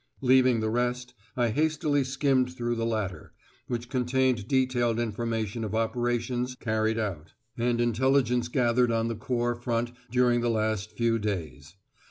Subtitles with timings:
[0.21, 3.33] Leaving the rest, I hastily skimmed through the latter,
[3.67, 9.91] which contained detailed information of operations carried out, and intelligence gathered on the corps front
[10.09, 11.75] during the last few days.